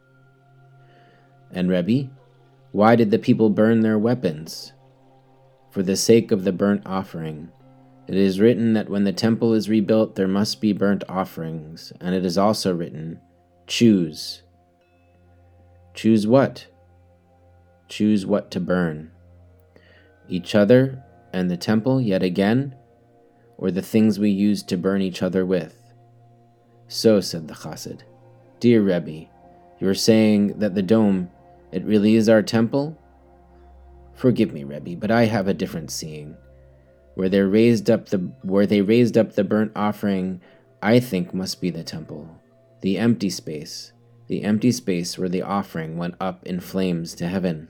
And 1.51 1.71
Rebbe, 1.71 2.11
why 2.73 2.97
did 2.97 3.11
the 3.11 3.19
people 3.19 3.49
burn 3.49 3.81
their 3.81 3.99
weapons? 3.99 4.73
For 5.71 5.83
the 5.83 5.97
sake 5.97 6.31
of 6.31 6.45
the 6.45 6.53
burnt 6.53 6.83
offering. 6.85 7.51
It 8.07 8.17
is 8.17 8.41
written 8.41 8.75
that 8.75 8.89
when 8.89 9.05
the 9.05 9.13
temple 9.13 9.55
is 9.55 9.69
rebuilt, 9.69 10.15
there 10.15 10.29
must 10.29 10.61
be 10.61 10.73
burnt 10.73 11.03
offerings, 11.09 11.93
and 12.01 12.15
it 12.15 12.25
is 12.25 12.39
also 12.39 12.75
written, 12.75 13.21
Choose. 13.67 14.43
Choose 15.95 16.27
what? 16.27 16.67
Choose 17.89 18.27
what 18.27 18.51
to 18.51 18.61
burn. 18.61 19.11
Each 20.29 20.55
other 20.55 21.03
and 21.33 21.51
the 21.51 21.57
temple 21.57 22.01
yet 22.01 22.23
again? 22.23 22.75
or 23.59 23.71
the 23.71 23.83
things 23.83 24.19
we 24.19 24.31
use 24.31 24.63
to 24.65 24.77
burn 24.77 25.03
each 25.03 25.23
other 25.23 25.45
with. 25.45 25.93
So, 26.89 27.21
said 27.21 27.49
the 27.49 27.55
Chassid, 27.55 28.01
Dear 28.61 28.83
Rebbe, 28.83 29.29
you 29.79 29.89
are 29.89 29.95
saying 29.95 30.59
that 30.59 30.75
the 30.75 30.83
dome, 30.83 31.31
it 31.73 31.85
really 31.85 32.15
is 32.15 32.29
our 32.29 32.43
temple? 32.43 32.97
Forgive 34.15 34.53
me, 34.53 34.65
Rebbe, 34.65 34.97
but 34.97 35.11
I 35.11 35.25
have 35.27 35.49
a 35.49 35.55
different 35.55 35.91
seeing. 35.91 36.37
Where 37.15 37.29
they 37.29 37.41
raised 37.41 37.91
up 37.91 38.11
the 38.11 38.19
where 38.43 38.67
they 38.67 38.83
raised 38.83 39.17
up 39.17 39.33
the 39.33 39.45
burnt 39.45 39.73
offering, 39.75 40.41
I 40.83 41.01
think 41.01 41.33
must 41.33 41.61
be 41.63 41.71
the 41.71 41.83
temple, 41.83 42.29
the 42.83 42.99
empty 42.99 43.31
space, 43.31 43.93
the 44.27 44.43
empty 44.43 44.71
space 44.71 45.19
where 45.19 45.29
the 45.29 45.43
offering 45.43 45.97
went 45.97 46.15
up 46.21 46.47
in 46.47 46.61
flames 46.61 47.15
to 47.15 47.27
heaven, 47.27 47.69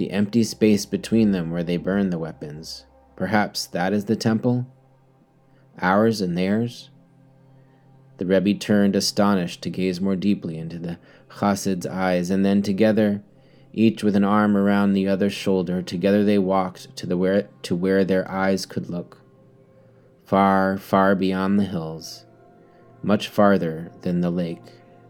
the 0.00 0.12
empty 0.12 0.42
space 0.42 0.86
between 0.86 1.32
them 1.32 1.50
where 1.50 1.62
they 1.62 1.76
burned 1.76 2.10
the 2.10 2.18
weapons. 2.18 2.86
Perhaps 3.16 3.66
that 3.66 3.92
is 3.92 4.06
the 4.06 4.16
temple? 4.16 4.66
ours 5.78 6.22
and 6.22 6.38
theirs? 6.38 6.88
The 8.16 8.24
Rebbe 8.24 8.54
turned 8.54 8.96
astonished 8.96 9.60
to 9.60 9.68
gaze 9.68 10.00
more 10.00 10.16
deeply 10.16 10.56
into 10.56 10.78
the 10.78 10.98
Chassid's 11.38 11.84
eyes, 11.84 12.30
and 12.30 12.46
then 12.46 12.62
together, 12.62 13.22
each 13.74 14.02
with 14.02 14.16
an 14.16 14.24
arm 14.24 14.56
around 14.56 14.94
the 14.94 15.06
other's 15.06 15.34
shoulder, 15.34 15.82
together 15.82 16.24
they 16.24 16.38
walked 16.38 16.96
to, 16.96 17.06
the 17.06 17.18
where, 17.18 17.50
to 17.60 17.76
where 17.76 18.02
their 18.02 18.26
eyes 18.30 18.64
could 18.64 18.88
look. 18.88 19.18
Far, 20.24 20.78
far 20.78 21.14
beyond 21.14 21.58
the 21.58 21.64
hills, 21.64 22.24
much 23.02 23.28
farther 23.28 23.92
than 24.00 24.22
the 24.22 24.30
lake 24.30 24.64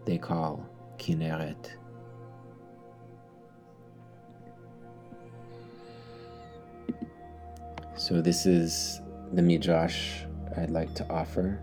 they 0.04 0.18
call 0.18 0.68
Kinneret. 0.98 1.76
So 8.00 8.22
this 8.22 8.46
is 8.46 9.02
the 9.34 9.42
Midrash 9.42 10.22
I'd 10.56 10.70
like 10.70 10.94
to 10.94 11.06
offer 11.10 11.60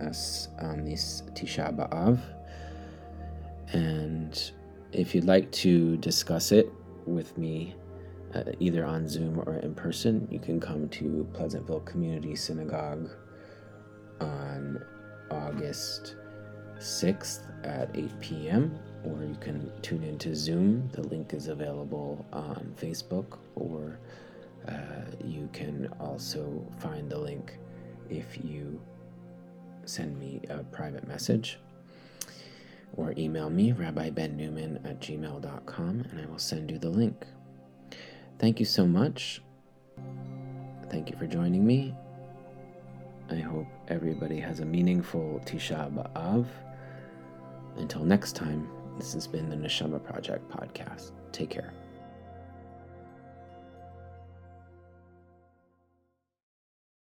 us 0.00 0.48
on 0.58 0.86
this 0.86 1.22
Tisha 1.34 1.70
B'Av. 1.76 2.18
And 3.74 4.52
if 4.92 5.14
you'd 5.14 5.26
like 5.26 5.52
to 5.52 5.98
discuss 5.98 6.50
it 6.50 6.72
with 7.04 7.36
me, 7.36 7.74
uh, 8.34 8.44
either 8.58 8.86
on 8.86 9.06
Zoom 9.06 9.38
or 9.40 9.56
in 9.56 9.74
person, 9.74 10.26
you 10.30 10.38
can 10.38 10.60
come 10.60 10.88
to 10.88 11.28
Pleasantville 11.34 11.80
Community 11.80 12.34
Synagogue 12.34 13.10
on 14.22 14.82
August 15.30 16.16
6th 16.78 17.40
at 17.66 17.94
8 17.94 18.20
p.m. 18.20 18.78
Or 19.04 19.22
you 19.22 19.36
can 19.40 19.70
tune 19.82 20.04
into 20.04 20.34
Zoom. 20.34 20.88
The 20.92 21.02
link 21.02 21.34
is 21.34 21.48
available 21.48 22.24
on 22.32 22.74
Facebook, 22.80 23.36
or 23.54 23.98
uh, 24.68 25.16
you 25.24 25.48
can 25.52 25.88
also 26.00 26.64
find 26.78 27.10
the 27.10 27.18
link 27.18 27.58
if 28.08 28.38
you 28.42 28.80
send 29.84 30.18
me 30.18 30.40
a 30.50 30.58
private 30.64 31.06
message 31.06 31.58
or 32.96 33.12
email 33.18 33.50
me, 33.50 33.72
rabbibenNewman 33.72 34.84
at 34.88 35.00
gmail.com, 35.00 36.04
and 36.10 36.20
I 36.20 36.26
will 36.26 36.38
send 36.38 36.70
you 36.70 36.78
the 36.78 36.88
link. 36.88 37.26
Thank 38.38 38.58
you 38.58 38.66
so 38.66 38.86
much. 38.86 39.42
Thank 40.90 41.10
you 41.10 41.16
for 41.16 41.26
joining 41.26 41.66
me. 41.66 41.94
I 43.30 43.36
hope 43.36 43.66
everybody 43.88 44.38
has 44.40 44.60
a 44.60 44.64
meaningful 44.64 45.42
Tisha 45.44 45.92
B'Av. 45.92 46.46
Until 47.76 48.04
next 48.04 48.34
time, 48.34 48.68
This 48.96 49.12
has 49.12 49.26
been 49.26 49.50
the 49.50 49.56
Neshama 49.56 50.02
Project 50.02 50.48
podcast. 50.48 51.12
Take 51.30 51.50
care. 51.50 51.72